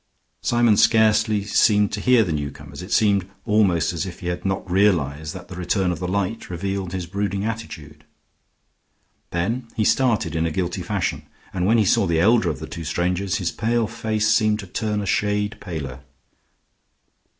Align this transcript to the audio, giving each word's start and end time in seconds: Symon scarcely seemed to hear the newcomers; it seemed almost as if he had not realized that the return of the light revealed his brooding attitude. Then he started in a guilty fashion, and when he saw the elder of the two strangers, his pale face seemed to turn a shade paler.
Symon 0.41 0.77
scarcely 0.79 1.43
seemed 1.43 1.91
to 1.91 1.99
hear 2.01 2.23
the 2.23 2.31
newcomers; 2.31 2.81
it 2.81 2.91
seemed 2.91 3.29
almost 3.45 3.93
as 3.93 4.03
if 4.03 4.21
he 4.21 4.29
had 4.29 4.43
not 4.43 4.67
realized 4.67 5.31
that 5.35 5.47
the 5.47 5.55
return 5.55 5.91
of 5.91 5.99
the 5.99 6.07
light 6.07 6.49
revealed 6.49 6.91
his 6.91 7.05
brooding 7.05 7.45
attitude. 7.45 8.03
Then 9.29 9.67
he 9.75 9.83
started 9.85 10.35
in 10.35 10.47
a 10.47 10.51
guilty 10.51 10.81
fashion, 10.81 11.27
and 11.53 11.67
when 11.67 11.77
he 11.77 11.85
saw 11.85 12.07
the 12.07 12.19
elder 12.19 12.49
of 12.49 12.57
the 12.57 12.65
two 12.65 12.83
strangers, 12.83 13.35
his 13.35 13.51
pale 13.51 13.85
face 13.85 14.27
seemed 14.27 14.57
to 14.61 14.65
turn 14.65 15.01
a 15.01 15.05
shade 15.05 15.57
paler. 15.59 15.99